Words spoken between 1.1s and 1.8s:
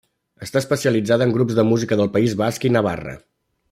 en grups de